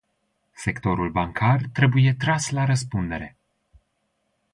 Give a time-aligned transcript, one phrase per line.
[0.53, 3.37] Sectorul bancar trebuie tras la răspundere.